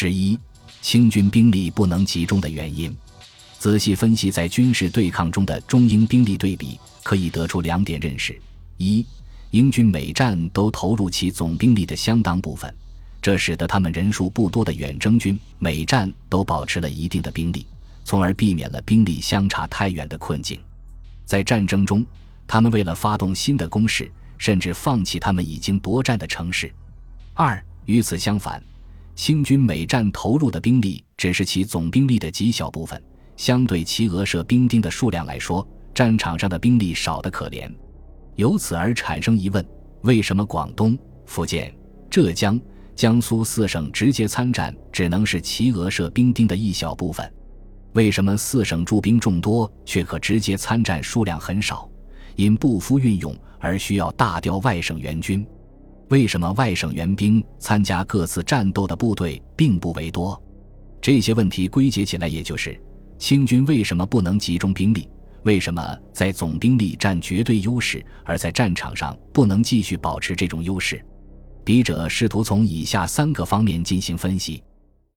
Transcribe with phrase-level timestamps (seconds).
[0.00, 0.38] 十一，
[0.80, 2.96] 清军兵力不能集中的原因。
[3.58, 8.40] 仔细分析在军事对抗中的中英兵力对比，可以得出两点认识：
[8.78, 9.04] 一，
[9.50, 12.74] 英军每战都投入其总兵力的相当部分，
[13.20, 17.66] 这使得他们人数不多的远征军每战都保持了一定的兵力，
[18.02, 20.58] 从而避免了兵力相差太远的困境。
[21.26, 22.06] 在战争中，
[22.46, 26.72] 他们为了发动新的攻势，甚至放弃他们已经夺占的城市。
[27.34, 28.62] 二，与此相反。
[29.14, 33.00] 清军每战投入的兵力只是其总兵力的极小部分，
[33.36, 37.70] 相对齐俄设兵丁的数量来说，战场上的兵力少得可怜。
[38.36, 39.64] 由此而产生疑问：
[40.02, 41.74] 为什么广东、福建、
[42.08, 42.58] 浙江、
[42.96, 47.30] 江苏四省直接参战只能是齐俄设兵丁的一小部分？
[47.92, 51.90] 为什么四省驻兵众多却可直接参战数量很少？
[52.36, 55.46] 因不敷运用而需要大调外省援军？
[56.10, 60.40] 为什么外省援兵参加各自战斗的部队并不为多？
[61.00, 62.78] 这些问题归结起来，也就是
[63.16, 65.08] 清军为什么不能集中兵力？
[65.44, 71.00] 为什么在总兵力占绝对优势，而在战场上不能继续保持这种优势？
[71.64, 74.60] 笔者试图从以下三个方面进行分析：